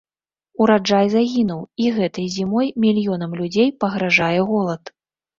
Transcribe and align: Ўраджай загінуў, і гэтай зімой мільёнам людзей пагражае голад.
Ўраджай 0.63 1.09
загінуў, 1.15 1.59
і 1.83 1.91
гэтай 1.97 2.25
зімой 2.35 2.71
мільёнам 2.85 3.31
людзей 3.41 3.69
пагражае 3.85 4.39
голад. 4.53 4.83